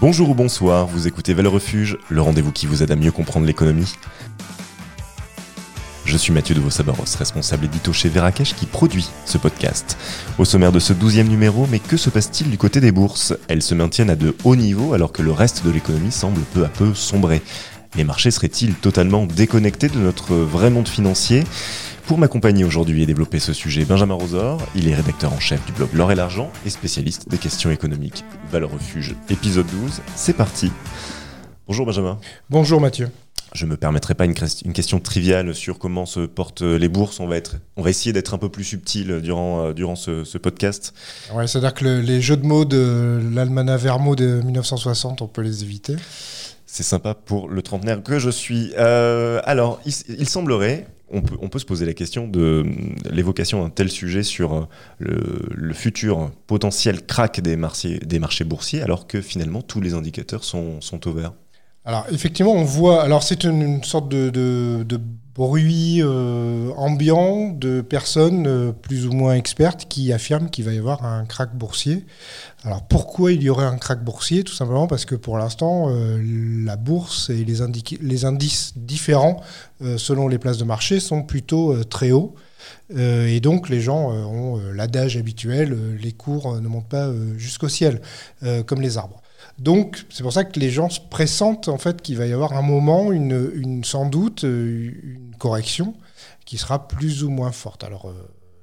[0.00, 3.46] Bonjour ou bonsoir, vous écoutez Valeur Refuge, le rendez-vous qui vous aide à mieux comprendre
[3.46, 3.94] l'économie.
[6.04, 9.96] Je suis Mathieu de Vos-Sabaros, responsable édito chez Verakesh qui produit ce podcast.
[10.36, 13.34] Au sommaire de ce douzième numéro, mais que se passe-t-il du côté des bourses?
[13.46, 16.64] Elles se maintiennent à de hauts niveaux alors que le reste de l'économie semble peu
[16.64, 17.40] à peu sombrer.
[17.96, 21.44] Les marchés seraient-ils totalement déconnectés de notre vrai monde financier?
[22.06, 25.72] Pour m'accompagner aujourd'hui et développer ce sujet, Benjamin Rosor, il est rédacteur en chef du
[25.72, 28.24] blog L'Or et l'Argent et spécialiste des questions économiques.
[28.50, 30.70] Valeur Refuge, épisode 12, c'est parti.
[31.66, 32.18] Bonjour Benjamin.
[32.50, 33.10] Bonjour Mathieu.
[33.54, 37.20] Je ne me permettrai pas une, question triviale sur comment se portent les bourses.
[37.20, 40.38] On va, être, on va essayer d'être un peu plus subtil durant, euh, durant ce,
[40.38, 40.92] podcast.
[41.32, 45.62] Ouais, C'est-à-dire que les jeux de mots de l'Almanach Vermo de 1960, on peut les
[45.62, 45.94] éviter.
[46.66, 48.72] C'est sympa pour le trentenaire que je suis.
[48.76, 52.64] Euh, alors, il, semblerait, on peut, se poser la question de
[53.10, 54.66] l'évocation d'un tel sujet sur euh,
[54.98, 61.32] le, futur potentiel crack des marchés, boursiers, alors que finalement tous les indicateurs sont, vert.
[61.84, 63.02] Alors effectivement, on voit.
[63.02, 65.00] Alors c'est une, sorte de,
[65.34, 70.78] bruit euh, ambiant de personnes euh, plus ou moins expertes qui affirment qu'il va y
[70.78, 72.06] avoir un crack boursier.
[72.62, 74.44] Alors pourquoi il y aurait un crack boursier?
[74.44, 76.22] Tout simplement parce que pour l'instant, euh,
[76.64, 79.42] la bourse et les indices différents
[79.96, 82.34] selon les places de marché sont plutôt très hauts.
[82.96, 88.00] et donc les gens ont l'adage habituel, les cours ne montent pas jusqu'au ciel,
[88.66, 89.20] comme les arbres.
[89.58, 92.54] Donc, c'est pour ça que les gens se pressentent en fait qu'il va y avoir
[92.54, 95.94] un moment, une, sans doute, euh, une correction
[96.44, 97.84] qui sera plus ou moins forte.
[97.84, 98.14] Alors, euh,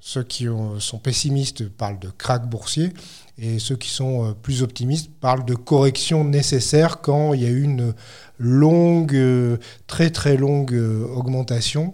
[0.01, 0.47] ceux qui
[0.79, 2.89] sont pessimistes parlent de crack boursier
[3.37, 7.49] et ceux qui sont euh, plus optimistes parlent de correction nécessaire quand il y a
[7.49, 7.93] eu une
[8.37, 11.93] longue, très très longue augmentation,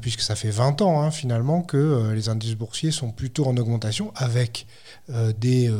[0.00, 4.12] puisque ça fait 20 ans hein, finalement que les indices boursiers sont plutôt en augmentation
[4.16, 4.66] avec
[5.38, 5.70] des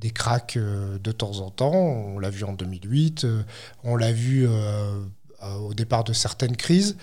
[0.00, 1.72] des cracks euh, de temps en temps.
[1.72, 3.42] On l'a vu en 2008, euh,
[3.84, 4.92] on l'a vu euh,
[5.60, 6.96] au départ de certaines crises.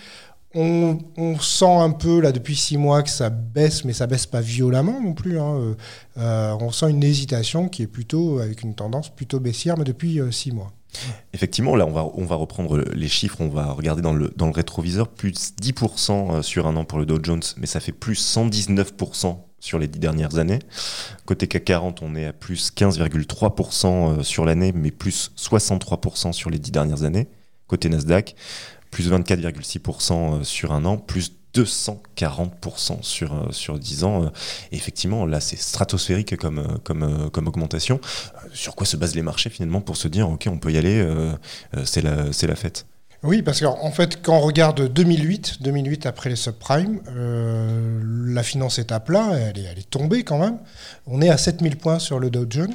[0.56, 1.00] On,
[1.40, 5.00] sent un peu là depuis six mois que ça baisse, mais ça baisse pas violemment
[5.02, 5.40] non plus.
[5.40, 5.74] Hein.
[6.14, 10.52] on sent une hésitation qui est plutôt avec une tendance plutôt baissière, mais depuis six
[10.52, 10.70] mois.
[11.32, 14.46] Effectivement, là, on va, on va reprendre les chiffres, on va regarder dans le, dans
[14.46, 18.24] le rétroviseur, plus 10% sur un an pour le Dow Jones, mais ça fait plus
[18.36, 20.58] 119% sur les dix dernières années.
[21.24, 23.86] Côté CAC 40, on est à plus 15,3%
[24.18, 27.28] euh, sur l'année, mais plus 63% sur les dix dernières années.
[27.66, 28.36] Côté Nasdaq,
[28.90, 34.30] plus 24,6% euh, sur un an, plus 240% sur, euh, sur 10 ans.
[34.70, 38.00] effectivement, là, c'est stratosphérique comme, augmentation.
[38.52, 41.08] Sur quoi se basent les marchés finalement pour se dire, OK, on peut y aller,
[41.84, 42.84] c'est la fête
[43.24, 48.78] oui, parce qu'en fait, quand on regarde 2008, 2008 après les subprimes, euh, la finance
[48.78, 50.58] est à plat, elle est, tombée quand même.
[51.06, 52.74] On est à 7000 points sur le Dow Jones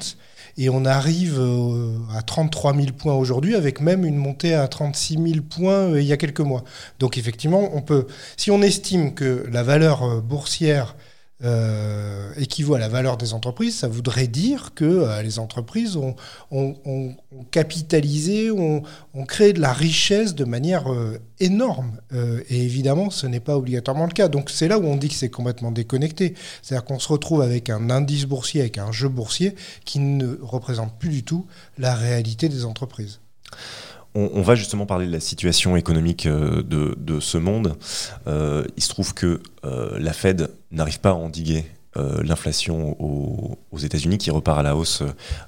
[0.58, 5.20] et on arrive euh, à 33 000 points aujourd'hui, avec même une montée à 36
[5.22, 6.64] 000 points euh, il y a quelques mois.
[6.98, 10.96] Donc effectivement, on peut, si on estime que la valeur boursière
[11.42, 16.16] euh, équivaut à la valeur des entreprises, ça voudrait dire que euh, les entreprises ont,
[17.50, 18.84] capitalisé, ont,
[19.26, 22.02] créé de la richesse de manière euh, énorme.
[22.50, 24.28] et évidemment, ce n'est pas obligatoirement le cas.
[24.28, 26.34] Donc c'est là où on dit que c'est complètement déconnecté.
[26.62, 30.98] C'est-à-dire qu'on se retrouve avec un indice boursier, avec un jeu boursier qui ne représente
[31.00, 31.46] plus du tout
[31.78, 33.22] la réalité des entreprises.
[34.16, 37.78] On, va justement parler de la situation économique euh, de, ce monde.
[38.28, 41.66] Euh, il se trouve que euh, la Fed n'arrive pas à endiguer
[41.98, 45.02] euh, l'inflation aux, États-Unis qui repart à la hausse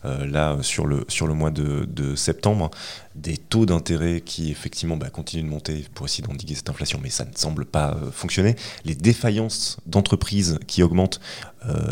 [0.05, 2.71] euh, là sur le, mois de, septembre,
[3.13, 7.11] des taux d'intérêt qui effectivement bah, continuent de monter pour essayer d'endiguer cette inflation, mais
[7.11, 11.19] ça ne semble pas euh, fonctionner, les défaillances d'entreprises qui augmentent,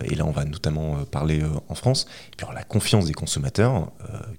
[0.05, 3.91] et là on va notamment parler en France, et puis la confiance des consommateurs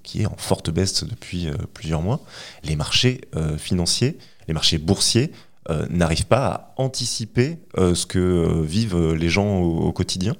[0.03, 2.19] qui est en forte baisse depuis plusieurs mois,
[2.65, 3.21] les marchés
[3.57, 4.17] financiers,
[4.49, 5.31] les marchés boursiers
[5.69, 10.35] euh, n'arrive pas à anticiper euh, ce que euh, vivent les gens au, quotidien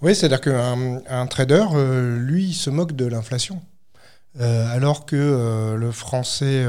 [0.00, 1.66] Oui, c'est-à-dire qu'un un trader,
[2.18, 3.62] lui, se moque de l'inflation.
[4.40, 6.66] alors que le Français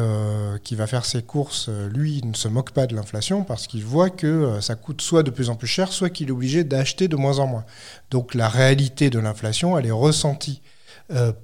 [0.64, 4.10] qui va faire ses courses, lui, ne se moque pas de l'inflation parce qu'il voit
[4.10, 7.16] que ça coûte soit de plus en plus cher, soit qu'il est obligé d'acheter de
[7.16, 7.66] moins en moins.
[8.12, 10.62] Donc la réalité de l'inflation, elle est ressentie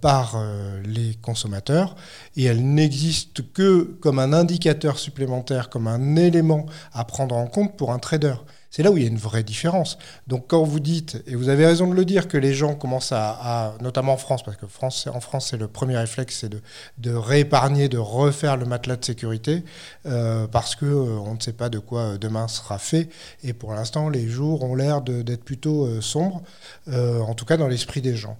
[0.01, 1.95] par euh, les consommateurs
[2.35, 7.77] et elle n'existe que comme un indicateur supplémentaire, comme un élément à prendre en compte
[7.77, 8.35] pour un trader.
[8.71, 9.97] C'est là où il y a une vraie différence.
[10.27, 13.11] Donc quand vous dites, et vous avez raison de le dire, que les gens commencent
[13.11, 17.13] à, notamment en France, parce que France, en France c'est le premier réflexe, c'est de,
[17.13, 19.63] réépargner, de refaire le matelas de sécurité,
[20.05, 23.09] euh, parce que euh, ne sait pas de quoi euh, demain sera fait.
[23.43, 26.43] Et pour l'instant, les jours ont l'air d'être plutôt sombres,
[26.87, 28.37] en tout cas dans l'esprit des gens.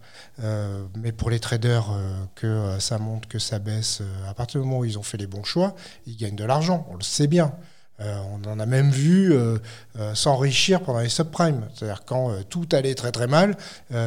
[0.98, 1.88] mais pour les traders,
[2.36, 5.28] que ça monte, que ça baisse, à partir du moment où ils ont fait les
[5.28, 6.86] bons choix, ils gagnent de l'argent.
[6.92, 7.54] On le sait bien.
[8.02, 9.58] Euh, on en a même vu euh,
[10.00, 11.68] euh, s'enrichir pendant les subprimes.
[11.74, 13.58] C'est-à-dire quand tout allait très très mal,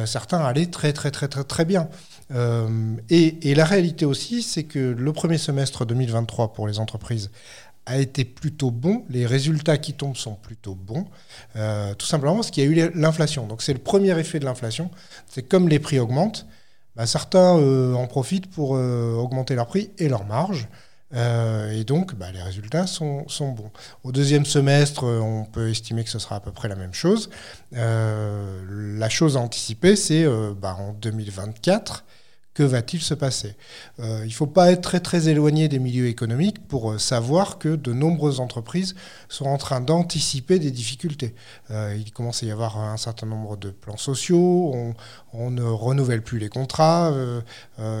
[0.05, 1.89] certains allaient très très très très très bien.
[3.09, 7.29] Et, la réalité aussi, c'est que le premier semestre 2023 pour les entreprises
[7.85, 9.03] a été plutôt bon.
[9.09, 11.05] Les résultats qui tombent sont plutôt bons.
[11.97, 13.45] tout simplement parce qu'il y a eu l'inflation.
[13.45, 14.89] Donc c'est le premier effet de l'inflation.
[15.27, 16.47] C'est comme les prix augmentent,
[16.95, 20.67] bah, certains en profitent pour augmenter leurs prix et leurs marges.
[21.13, 23.71] Euh, et donc, bah, les résultats sont, bons.
[24.03, 27.29] Au deuxième semestre, on peut estimer que ce sera à peu près la même chose.
[27.75, 28.61] Euh,
[28.97, 32.05] la chose à anticiper, c'est euh, bah, en 2024,
[32.53, 33.55] que va-t-il se passer
[33.99, 37.57] euh, Il ne faut pas être très très éloigné des milieux économiques pour euh, savoir
[37.57, 38.95] que de nombreuses entreprises
[39.27, 41.33] sont en train d'anticiper des difficultés.
[41.71, 44.93] Euh, il commence à y avoir un certain nombre de plans sociaux,
[45.33, 47.11] on, ne renouvelle plus les contrats,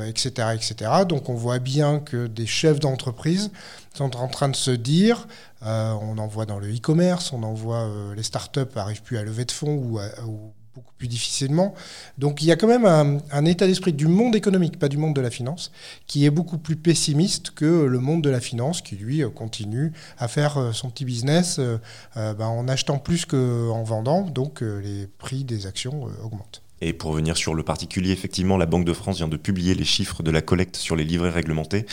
[0.07, 0.91] etc., etc.
[1.07, 3.51] Donc on voit bien que des chefs d'entreprise
[3.93, 5.27] sont en train de se dire,
[5.61, 9.45] on en voit dans le e-commerce, on en voit les startups n'arrivent plus à lever
[9.45, 11.73] de fonds ou, ou beaucoup plus difficilement.
[12.17, 15.15] Donc il y a quand même un, état d'esprit du monde économique, pas du monde
[15.15, 15.71] de la finance,
[16.07, 20.27] qui est beaucoup plus pessimiste que le monde de la finance, qui lui continue à
[20.27, 21.77] faire euh, son petit business euh,
[22.17, 26.61] euh, ben, en achetant plus qu'en vendant, donc les prix des actions augmentent.
[26.85, 29.85] Et pour revenir sur le particulier, effectivement, la Banque de France vient de publier les
[29.85, 31.85] chiffres de la collecte sur les livrets réglementés.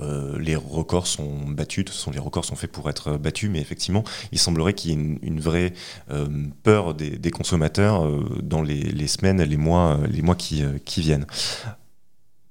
[0.00, 4.04] Euh, les records sont battus, sont, les records sont faits pour être battus, mais effectivement,
[4.32, 5.72] il semblerait qu'il y ait une, vraie
[6.10, 6.26] euh,
[6.62, 10.62] peur des, consommateurs euh, dans les, semaines, les mois, les mois qui,
[10.98, 11.26] viennent.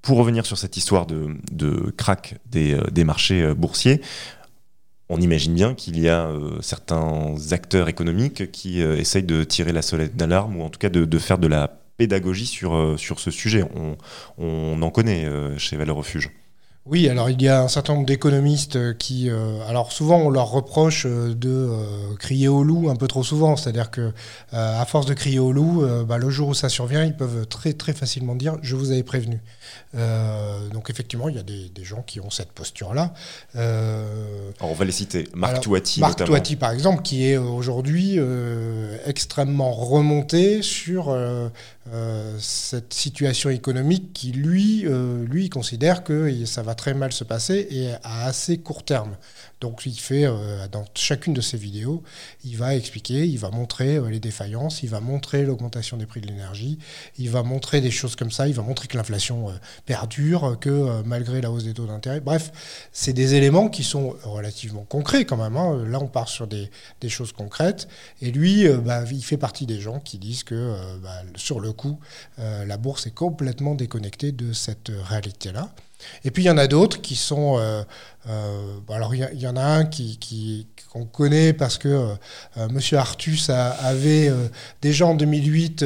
[0.02, 4.02] Pour revenir sur cette histoire de, de crack des, marchés boursiers,
[5.10, 6.30] on imagine bien qu'il y a
[6.62, 11.20] certains acteurs économiques qui essayent de tirer la sonnette d'alarme ou en tout cas de,
[11.20, 13.64] faire de la pédagogie sur, sur ce sujet.
[13.76, 13.98] On,
[14.38, 16.32] on en connaît chez Valeurs Refuge.
[16.88, 20.52] Oui, alors il y a un certain nombre d'économistes qui, euh, alors souvent on leur
[20.52, 24.14] reproche euh, de euh, crier au loup un peu trop souvent, c'est-à-dire que
[24.52, 27.74] à force de crier au loup, bah, le jour où ça survient, ils peuvent très
[27.74, 29.42] très facilement dire je vous avais prévenu.
[30.74, 33.14] donc effectivement, il y a des, gens qui ont cette posture-là.
[33.56, 35.28] on va les citer.
[35.34, 38.20] Marc Touati, Marc Touati par exemple, qui est aujourd'hui
[39.06, 41.16] extrêmement remonté sur
[42.40, 44.86] cette situation économique qui lui,
[45.26, 49.16] lui considère que ça va très mal se passer et à assez court terme.
[49.62, 52.04] Donc il fait, euh, dans chacune de ses vidéos,
[52.44, 56.22] il va expliquer, il va montrer euh, les défaillances, il va montrer l'augmentation des prix
[56.22, 56.78] de l'énergie,
[57.18, 59.54] il va montrer des choses comme ça, il va montrer que l'inflation euh,
[59.86, 62.52] perdure, que malgré la hausse des taux d'intérêt, bref,
[62.92, 65.56] c'est des éléments qui sont relativement concrets quand même.
[65.58, 65.84] Hein.
[65.88, 66.70] Là, on part sur des,
[67.08, 67.88] choses concrètes.
[68.22, 72.00] Et lui, bah, il fait partie des gens qui disent que bah, sur le coup,
[72.38, 75.70] la bourse est complètement déconnectée de cette réalité-là.
[76.24, 77.58] Et puis il y en a d'autres qui sont.
[77.58, 77.84] Euh,
[78.28, 81.88] euh, alors il y, en a un qui, qu'on connaît parce que
[82.58, 84.32] euh, Monsieur Artus avait
[84.82, 85.86] déjà en 2008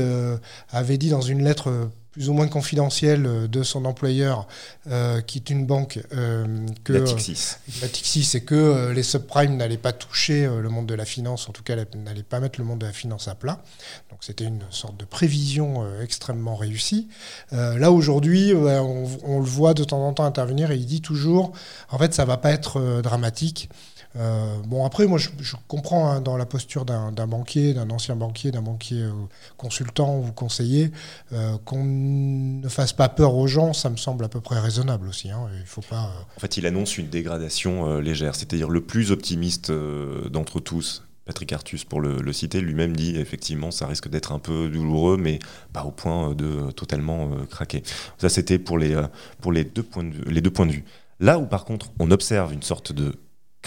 [0.71, 4.45] avait dit dans une lettre plus ou moins confidentiel euh, de son employeur,
[4.91, 7.55] euh, qui est une banque, euh, que la Tixis.
[7.81, 11.53] la Tixis, et que les subprimes n'allaient pas toucher le monde de la finance, en
[11.53, 13.63] tout cas n'allaient pas mettre le monde de la finance à plat.
[14.09, 17.07] Donc c'était une sorte de prévision extrêmement réussie.
[17.51, 21.53] là aujourd'hui, on, on, le voit de temps en temps intervenir et il dit toujours,
[21.89, 23.69] en fait, ça va pas être dramatique.
[24.15, 25.29] Euh, bon, après, moi, je,
[25.67, 29.11] comprends hein, dans la posture d'un banquier, d'un ancien banquier, d'un banquier euh,
[29.57, 30.91] consultant ou conseiller,
[31.31, 35.07] euh, qu'on ne fasse pas peur aux gens, ça me semble à peu près raisonnable
[35.07, 35.29] aussi.
[35.29, 39.71] Hein, il faut pas, En fait, il annonce une dégradation légère, c'est-à-dire le plus optimiste
[39.71, 41.03] d'entre tous.
[41.25, 45.37] Patrick Artus, pour le, citer, lui-même dit effectivement ça risque d'être un peu douloureux, mais
[45.73, 47.83] pas au point de totalement craquer.
[48.17, 48.99] Ça, c'était pour, les,
[49.39, 50.85] pour les, deux points les deux points de vue.
[51.19, 53.13] Là où par contre on observe une sorte de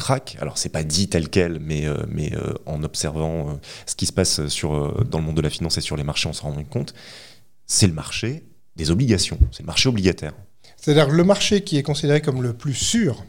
[0.03, 0.37] crack.
[0.41, 3.53] Alors c'est pas dit tel quel, mais, euh, euh, en observant euh,
[3.87, 6.33] ce qui se passe dans le monde de la finance et sur les marchés, on
[6.33, 6.93] se rend compte.
[7.67, 8.43] C'est le marché
[8.75, 10.33] des obligations, c'est le marché obligataire.
[10.77, 13.25] C'est-à-dire le marché qui est considéré comme le plus sûr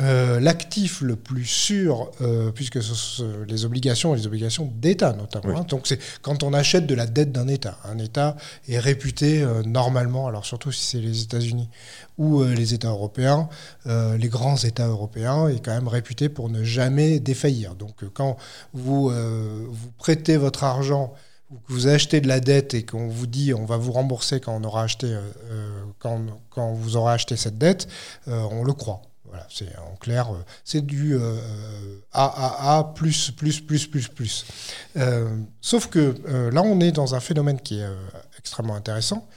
[0.00, 5.58] euh, l'actif le plus sûr, euh, puisque ce sont les obligations, les obligations d'État notamment.
[5.58, 5.66] hein.
[5.68, 7.78] Donc c'est quand on achète de la dette d'un État.
[7.84, 8.36] Un État
[8.68, 11.68] est réputé euh, normalement, alors surtout si c'est les États-Unis
[12.16, 13.48] ou les États européens,
[13.86, 17.76] les grands États européens est quand même réputé pour ne jamais défaillir.
[17.76, 18.36] Donc quand
[18.72, 21.14] vous, vous prêtez votre argent
[21.50, 24.40] ou que vous achetez de la dette et qu'on vous dit on va vous rembourser
[24.40, 27.88] quand on aura acheté euh, quand, quand vous aurez acheté cette dette,
[28.28, 29.02] euh, on le croit.
[29.28, 31.38] Voilà, c'est en clair, euh, c'est du euh,
[32.12, 34.46] AAA plus plus plus plus plus.
[34.96, 37.94] Euh, sauf que euh, là, on est dans un phénomène qui est euh,
[38.38, 39.28] extrêmement intéressant.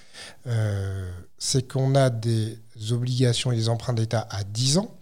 [0.48, 2.57] Euh, c'est qu'on a des
[2.91, 4.95] obligations et des emprunts d'État à 10 ans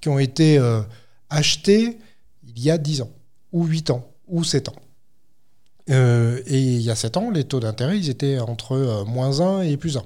[0.00, 0.82] qui ont été euh,
[1.30, 1.98] achetés
[2.46, 3.10] il y a 10 ans,
[3.52, 4.76] ou 8 ans, ou 7 ans.
[5.90, 9.40] Euh, et il y a 7 ans, les taux d'intérêt, ils étaient entre euh, moins
[9.40, 10.02] 1 et plus 1.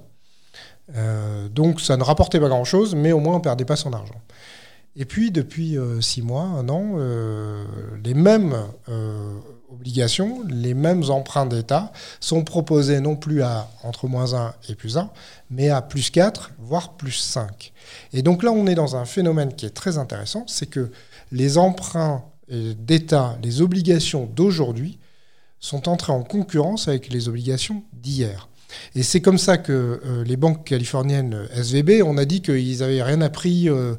[0.96, 3.92] Euh, donc ça ne rapportait pas grand-chose, mais au moins on ne perdait pas son
[3.92, 4.20] argent.
[4.96, 7.64] Et puis depuis 6 mois, un an, euh,
[8.02, 8.56] les mêmes
[8.88, 9.38] euh,
[9.70, 14.96] obligations, les mêmes emprunts d'État sont proposés non plus à entre moins 1 et plus
[14.96, 15.08] 1,
[15.50, 17.72] mais à plus 4, voire plus 5.
[18.12, 20.90] Et donc là, on est dans un phénomène qui est très intéressant, c'est que
[21.30, 24.98] les emprunts euh, d'État, les obligations d'aujourd'hui,
[25.60, 28.48] sont entrés en concurrence avec les obligations d'hier.
[28.94, 32.78] Et c'est comme ça que euh, les banques californiennes euh, SVB, on a dit qu'ils
[32.78, 33.94] n'avaient rien appris euh,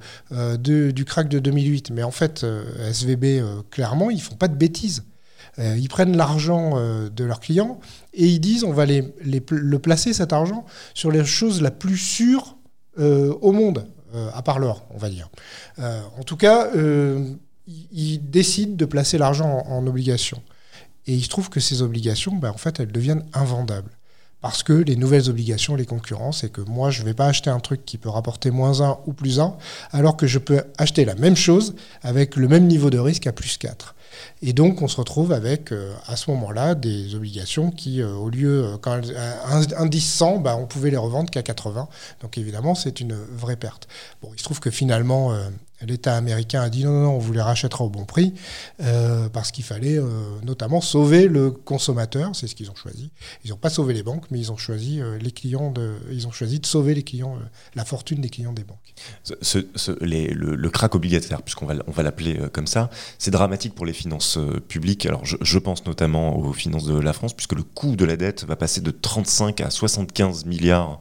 [0.57, 1.91] du crack de 2008.
[1.91, 2.45] Mais en fait,
[2.89, 5.03] SVB, clairement, ils font pas de bêtises.
[5.57, 6.77] Ils prennent l'argent
[7.09, 7.81] de leurs clients
[8.13, 11.97] et ils disent on va les, le placer, cet argent, sur les choses la plus
[11.97, 12.55] sûres
[12.97, 13.85] euh, au monde,
[14.33, 15.29] à part l'or, on va dire.
[15.77, 16.69] En tout cas,
[17.91, 20.41] ils, décident de placer l'argent en, en obligations.
[21.07, 23.98] Et il se trouve que ces obligations, ben, en fait, elles deviennent invendables.
[24.41, 27.49] Parce que les nouvelles obligations, les concurrents, c'est que moi, je ne vais pas acheter
[27.49, 29.55] un truc qui peut rapporter moins 1 ou plus 1,
[29.91, 33.33] alors que je peux acheter la même chose avec le même niveau de risque à
[33.33, 33.95] plus 4.
[34.41, 38.29] Et donc, on se retrouve avec, euh, à ce moment-là, des obligations qui, euh, au
[38.29, 39.15] lieu, euh, quand elles-
[39.45, 41.87] un, indice 100, bah, on pouvait les revendre qu'à 80.
[42.21, 43.87] Donc, évidemment, c'est une vraie perte.
[44.21, 45.49] Bon, il se trouve que finalement, euh,
[45.85, 48.33] l'État américain a dit non, non, non, on vous les rachètera au bon prix,
[48.81, 50.05] euh, parce qu'il fallait euh,
[50.43, 52.35] notamment sauver le consommateur.
[52.35, 53.11] C'est ce qu'ils ont choisi.
[53.45, 56.27] Ils n'ont pas sauvé les banques, mais ils ont choisi euh, les clients de, ils
[56.27, 57.37] ont choisi de sauver les clients,
[57.75, 58.77] la fortune des clients des banques.
[60.01, 65.05] Le, le crack obligataire, puisqu'on va, l'appeler comme ça, c'est dramatique pour les finances publiques.
[65.05, 68.45] Alors, je, pense notamment aux finances de la France, puisque le coût de la dette
[68.45, 70.99] va passer de 35 à 75 milliards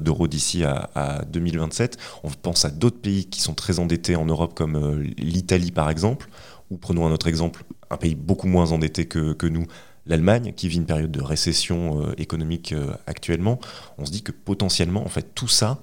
[0.00, 1.98] d'euros d'ici à 2027.
[2.22, 5.90] On pense à d'autres pays qui sont très endettés en Europe, comme euh, l'Italie par
[5.90, 6.28] exemple,
[6.70, 9.66] ou prenons un autre exemple, un pays beaucoup moins endetté que, nous,
[10.06, 13.60] l'Allemagne, qui vit une période de récession euh, économique euh, actuellement.
[13.98, 15.80] On se dit que potentiellement, en fait, tout ça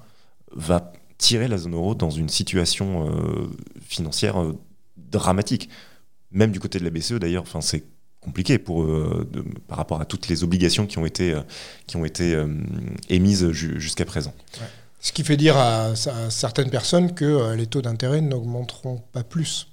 [0.55, 3.05] va tirer la zone euro dans une situation
[3.81, 4.35] financière
[4.97, 5.69] dramatique.
[6.31, 7.83] Même du côté de la BCE d'ailleurs, enfin c'est
[8.21, 11.37] compliqué par rapport à toutes les obligations qui ont été,
[11.87, 12.41] qui ont été
[13.09, 14.33] émises ju- jusqu'à présent.
[14.99, 15.95] Ce qui fait dire à,
[16.29, 19.67] certaines personnes que euh, les taux d'intérêt n'augmenteront pas plus.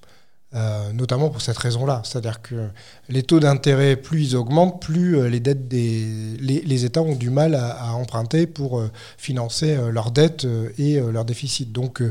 [0.54, 2.02] Euh, notamment pour cette raison-là.
[2.04, 2.68] C'est-à-dire que
[3.08, 7.30] les taux d'intérêt, plus ils augmentent, plus euh, les dettes des les, États ont du
[7.30, 8.82] mal à, emprunter pour
[9.18, 10.46] financer leurs dettes
[10.78, 11.66] et leurs déficits.
[11.66, 12.02] Donc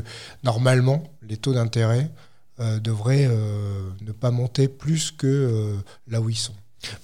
[0.44, 2.10] normalement, les taux d'intérêt
[2.58, 5.74] devraient ne pas monter plus que
[6.06, 6.54] là où ils sont.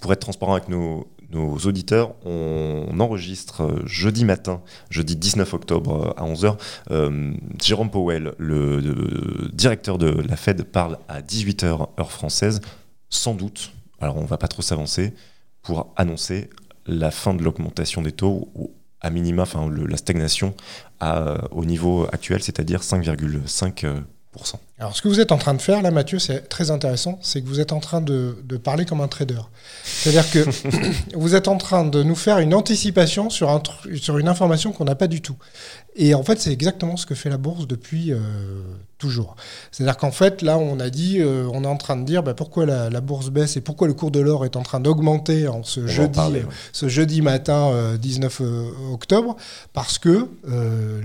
[0.00, 6.14] Pour être transparent avec nos, nos auditeurs, on, enregistre euh, jeudi matin, jeudi 19 octobre
[6.16, 6.56] euh, à 11h.
[6.90, 12.60] Euh, Jérôme Powell, le, directeur de la Fed, parle à 18h heure française,
[13.08, 15.14] sans doute, alors on va pas trop s'avancer,
[15.62, 16.50] pour annoncer
[16.86, 20.54] la fin de l'augmentation des taux ou à minima, enfin la stagnation
[21.00, 24.02] à, au niveau actuel, c'est-à-dire 5,5%.
[24.82, 27.16] Alors, ce que vous êtes en train de faire là, Mathieu, c'est très intéressant.
[27.22, 29.38] C'est que vous êtes en train de, de parler comme un trader.
[29.84, 30.44] C'est-à-dire que
[31.16, 34.72] vous êtes en train de nous faire une anticipation sur, un, tru- sur une information
[34.72, 35.36] qu'on n'a pas du tout.
[35.94, 38.18] Et en fait, c'est exactement ce que fait la bourse depuis euh,
[38.98, 39.36] toujours.
[39.70, 42.34] C'est-à-dire qu'en fait, là, on a dit, euh, on est en train de dire bah,
[42.34, 45.46] pourquoi la, la bourse baisse et pourquoi le cours de l'or est en train d'augmenter
[45.46, 46.54] en ce On va en jeudi, parler, euh, ouais.
[46.72, 49.36] ce jeudi matin euh, 19 euh, octobre,
[49.74, 50.28] parce que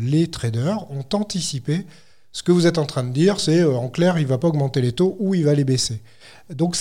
[0.01, 1.85] les traders ont anticipé
[2.37, 4.37] ce que vous êtes en train de dire, c'est euh, en clair, il ne va
[4.37, 6.03] pas augmenter les taux ou il va les baisser.
[6.51, 6.77] Donc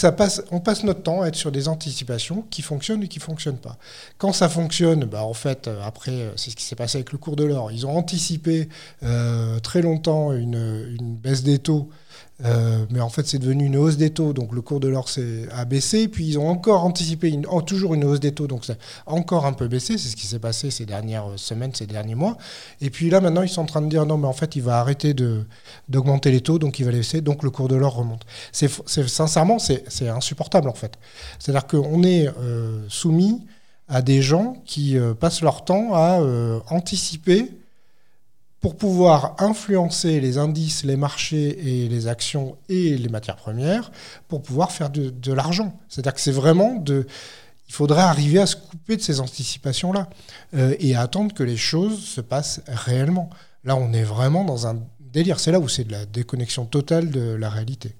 [0.50, 3.56] on passe notre temps à être sur des anticipations qui fonctionnent et qui ne fonctionnent
[3.56, 3.78] pas.
[4.18, 7.10] Quand ça fonctionne, bah, en fait, euh, après, euh, c'est ce qui s'est passé avec
[7.10, 7.72] le cours de l'or.
[7.72, 8.68] Ils ont anticipé
[9.62, 11.88] très longtemps une baisse des taux
[12.44, 15.08] Euh, mais en fait, c'est devenu une hausse des taux, donc le cours de l'or
[15.52, 16.08] a baissé.
[16.08, 18.74] Puis ils ont encore anticipé toujours une hausse des taux, donc ça
[19.06, 19.96] a encore un peu baissé.
[19.96, 22.36] C'est ce qui s'est passé ces dernières semaines, ces derniers mois.
[22.80, 24.62] Et puis là, maintenant, ils sont en train de dire non, mais en fait, il
[24.62, 25.14] va arrêter
[25.88, 28.26] d'augmenter les taux, donc il va laisser, donc le cours de l'or remonte.
[28.52, 30.98] Sincèrement, c'est insupportable en fait.
[31.38, 33.46] C'est-à-dire qu'on est euh, soumis
[33.88, 36.20] à des gens qui euh, passent leur temps à
[36.70, 37.50] anticiper
[38.66, 43.92] pour pouvoir influencer les indices, les marchés et les actions et les matières premières
[44.26, 45.78] pour pouvoir faire de, l'argent.
[45.88, 47.06] C'est-à-dire que c'est vraiment de...
[47.68, 50.08] Il faudrait arriver à se couper de ces anticipations-là
[50.54, 53.30] euh, et à attendre que les choses se passent réellement.
[53.62, 55.38] Là, on est vraiment dans un délire.
[55.38, 57.94] C'est là où c'est de la déconnexion totale de la réalité.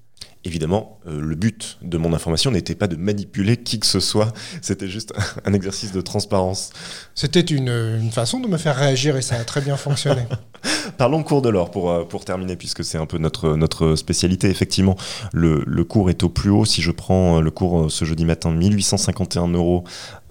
[0.46, 4.32] Évidemment, euh, le but de mon information n'était pas de manipuler qui que ce soit,
[4.62, 5.12] c'était juste
[5.44, 6.70] un exercice de transparence.
[7.16, 10.22] C'était une, façon de me faire réagir et ça a très bien fonctionné.
[10.98, 14.48] Parlons cours de l'or pour, euh, pour terminer, puisque c'est un peu notre, notre spécialité.
[14.48, 14.94] Effectivement,
[15.32, 16.64] le, le, cours est au plus haut.
[16.64, 20.25] Si je prends le cours ce jeudi matin, 1851 euros euh,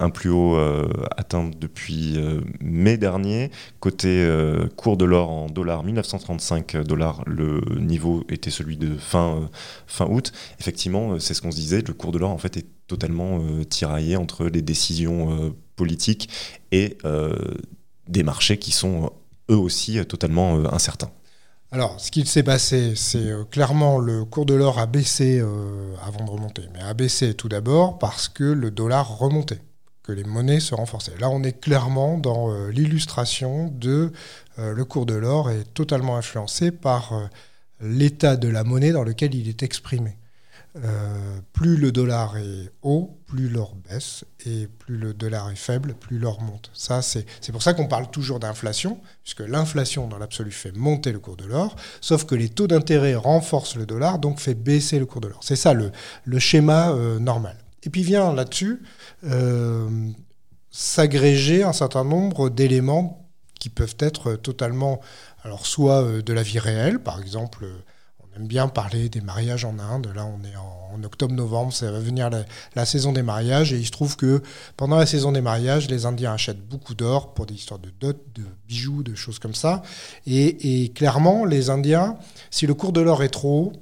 [0.00, 3.50] un plus haut euh, atteint depuis euh, mai dernier.
[3.80, 4.26] Côté
[4.76, 9.48] cours de l'or en dollars, 1935 dollars, le niveau était celui de fin,
[9.86, 10.32] fin août.
[10.60, 14.16] Effectivement, c'est ce qu'on se disait, le cours de l'or en fait est totalement tiraillé
[14.16, 16.28] entre les décisions politiques
[16.72, 16.98] et
[18.08, 19.12] des marchés qui sont
[19.50, 21.10] eux aussi totalement incertains.
[21.72, 25.94] Alors, ce qu'il s'est passé, c'est euh, clairement le cours de l'or a baissé euh,
[26.04, 29.60] avant de remonter, mais a baissé tout d'abord parce que le dollar remontait,
[30.04, 31.18] que les monnaies se renforçaient.
[31.18, 34.12] Là, on est clairement dans euh, l'illustration de
[34.58, 37.28] le cours de l'or est totalement influencé par
[37.82, 40.16] l'état de la monnaie dans lequel il est exprimé.
[40.84, 45.94] Euh, plus le dollar est haut, plus l'or baisse, et plus le dollar est faible,
[45.94, 46.70] plus l'or monte.
[46.74, 51.36] C'est pour ça qu'on parle toujours d'inflation, puisque l'inflation dans l'absolu fait monter le cours
[51.36, 55.22] de l'or, sauf que les taux d'intérêt renforcent le dollar, donc fait baisser le cours
[55.22, 55.40] de l'or.
[55.42, 55.92] C'est ça le,
[56.24, 57.56] le schéma euh, normal.
[57.82, 58.82] Et puis vient là-dessus
[59.24, 59.88] euh,
[60.70, 63.26] s'agréger un certain nombre d'éléments
[63.58, 65.00] qui peuvent être totalement,
[65.42, 67.66] alors soit de la vie réelle, par exemple
[68.36, 70.10] aime bien parler des mariages en Inde.
[70.14, 72.30] Là, on est en, octobre-novembre, ça va venir
[72.74, 73.72] la, saison des mariages.
[73.72, 74.42] Et il se trouve que
[74.78, 78.16] pendant la saison des mariages, les Indiens achètent beaucoup d'or pour des histoires de dot,
[78.34, 79.82] de bijoux, de choses comme ça.
[80.26, 82.16] Et, clairement, les Indiens,
[82.50, 83.72] si le cours de l'or est trop haut,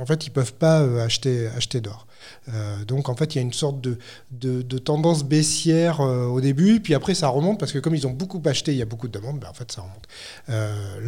[0.00, 2.06] en fait, ils ne peuvent pas euh, acheter, acheter d'or.
[2.48, 6.80] Euh, donc en fait, il y a une sorte de, tendance baissière euh, au début,
[6.80, 9.08] puis après ça remonte parce que comme ils ont beaucoup acheté, il y a beaucoup
[9.08, 10.06] de demandes, ben, en fait ça remonte.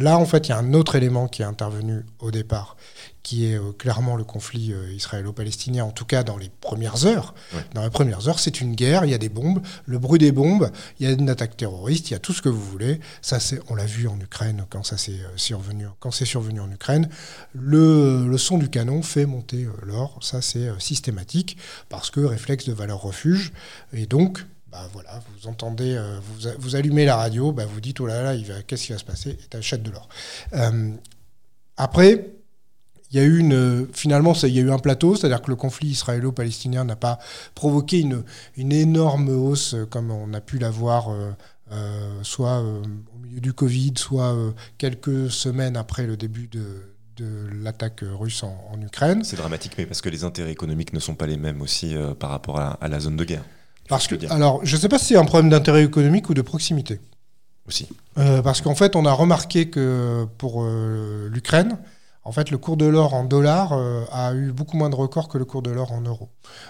[0.01, 2.77] là, en fait, il y a un autre élément qui est intervenu au départ,
[3.25, 7.33] qui est euh, clairement le conflit euh, israélo-palestinien, en tout cas dans les premières heures.
[7.73, 10.31] Dans les premières heures, c'est une guerre, il y a des bombes, le bruit des
[10.31, 12.99] bombes, il y a une attaque terroriste, il y a tout ce que vous voulez.
[13.23, 16.59] Ça, c'est, on l'a vu en Ukraine quand ça s'est euh, survenu, quand c'est survenu
[16.59, 17.09] en Ukraine.
[17.53, 21.57] Le, le, son du canon fait monter l'or, ça c'est systématique
[21.89, 23.53] parce que réflexe de valeur refuge
[23.91, 28.05] et donc bah voilà, vous entendez, vous, vous, allumez la radio, bah vous dites oh
[28.05, 29.31] là là, qu'est-ce qui va se passer?
[29.31, 30.09] Et tu achètes de l'or.
[31.77, 32.35] après,
[33.15, 35.55] il y a eu une, finalement, il y a eu un plateau, c'est-à-dire que le
[35.55, 37.17] conflit israélo-palestinien n'a pas
[37.53, 38.23] provoqué une,
[38.57, 41.31] une, énorme hausse euh, comme on a pu l'avoir euh,
[41.71, 44.35] euh, soit au milieu du Covid, soit
[44.77, 49.23] quelques semaines après le début de, de l'attaque russe en, Ukraine.
[49.23, 52.31] C'est dramatique, mais parce que les intérêts économiques ne sont pas les mêmes aussi par
[52.31, 53.45] rapport à, la zone de guerre.
[53.87, 56.41] Parce que, alors, je ne sais pas si c'est un problème d'intérêt économique ou de
[56.41, 56.99] proximité.
[57.67, 57.87] Aussi.
[58.15, 61.79] parce qu'en fait, on a remarqué que pour l'Ukraine,
[62.27, 65.29] en fait, le cours de l'or en dollars euh, a eu beaucoup moins de records
[65.29, 66.29] que le cours de l'or en euros.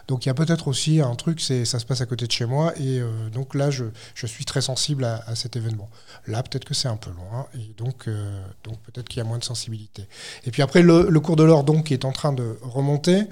[0.10, 2.32] Donc il y a peut-être aussi un truc, c'est ça se passe à côté de
[2.32, 3.86] chez moi, et euh, donc là, je,
[4.26, 5.90] suis très sensible à, cet événement.
[6.28, 8.46] Là, peut-être que c'est un peu loin, et donc, euh,
[8.84, 10.08] peut-être qu'il y a moins de sensibilité.
[10.46, 13.24] Et puis après, le, cours de l'or donc est en train de remonter.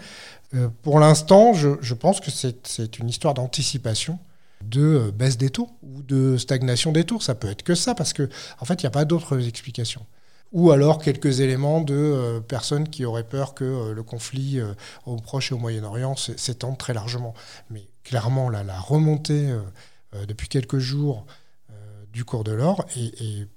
[0.81, 4.17] pour l'instant, je, je, pense que c'est une histoire d'anticipation
[4.63, 7.19] de baisse des taux ou de stagnation des taux.
[7.19, 8.27] Ça peut être que ça, parce qu'en
[8.59, 10.05] en fait, il n'y a pas d'autres explications
[10.53, 14.73] ou alors quelques éléments de euh, personnes qui auraient peur que euh, le conflit euh,
[15.05, 17.33] au Proche et au Moyen-Orient s'étende très largement.
[17.71, 19.49] Mais clairement, la remontée
[20.27, 21.25] depuis quelques jours
[22.11, 23.47] du cours de l'or est,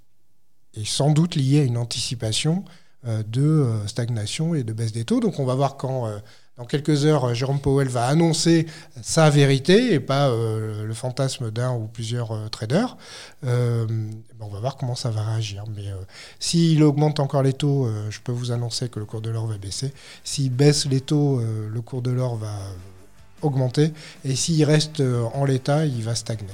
[0.84, 2.64] sans doute liée à une anticipation
[3.04, 5.18] de stagnation et de baisse des taux.
[5.18, 6.08] Donc on va voir quand
[6.56, 8.66] dans quelques heures, Jérôme Powell va annoncer
[9.02, 12.96] sa vérité et pas euh, le fantasme d'un ou plusieurs euh, traders.
[13.44, 15.64] Euh, ben, on va voir comment ça va réagir.
[15.76, 15.84] Mais
[16.40, 19.58] s'il augmente encore les taux, je peux vous annoncer que le cours de l'or va
[19.58, 19.92] baisser.
[20.24, 22.54] S'il baisse les taux, le cours de l'or va
[23.42, 23.92] augmenter.
[24.24, 25.02] Et s'il reste
[25.34, 26.44] en l'état, il va stagner.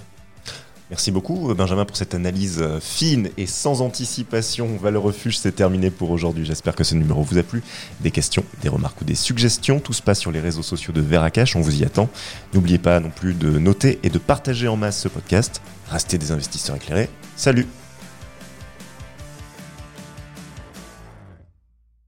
[0.92, 4.76] Merci beaucoup Benjamin pour cette analyse fine et sans anticipation.
[4.76, 6.44] Va le refuge, c'est terminé pour aujourd'hui.
[6.44, 7.62] J'espère que ce numéro vous a plu.
[8.00, 11.00] Des questions, des remarques ou des suggestions, tout se passe sur les réseaux sociaux de
[11.00, 12.10] Veracash, on vous y attend.
[12.52, 15.62] N'oubliez pas non plus de noter et de partager en masse ce podcast.
[15.88, 17.08] Restez des investisseurs éclairés.
[17.36, 17.66] Salut